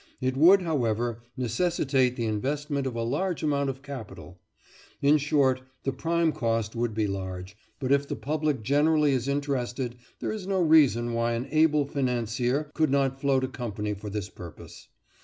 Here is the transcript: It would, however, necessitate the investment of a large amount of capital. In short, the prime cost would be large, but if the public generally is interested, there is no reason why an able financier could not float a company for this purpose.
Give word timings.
It 0.19 0.35
would, 0.35 0.63
however, 0.63 1.21
necessitate 1.37 2.15
the 2.15 2.25
investment 2.25 2.87
of 2.87 2.95
a 2.95 3.03
large 3.03 3.43
amount 3.43 3.69
of 3.69 3.83
capital. 3.83 4.39
In 4.99 5.19
short, 5.19 5.61
the 5.83 5.91
prime 5.91 6.31
cost 6.31 6.75
would 6.75 6.95
be 6.95 7.05
large, 7.05 7.55
but 7.79 7.91
if 7.91 8.07
the 8.07 8.15
public 8.15 8.63
generally 8.63 9.11
is 9.11 9.27
interested, 9.27 9.97
there 10.19 10.31
is 10.31 10.47
no 10.47 10.59
reason 10.59 11.13
why 11.13 11.33
an 11.33 11.47
able 11.51 11.85
financier 11.85 12.71
could 12.73 12.89
not 12.89 13.21
float 13.21 13.43
a 13.43 13.47
company 13.47 13.93
for 13.93 14.09
this 14.09 14.27
purpose. 14.27 14.87